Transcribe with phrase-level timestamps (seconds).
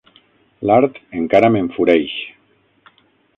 [0.69, 2.17] L'art encara m'enfureix.